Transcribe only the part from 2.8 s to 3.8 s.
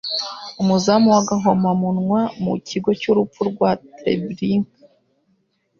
cy'urupfu rwa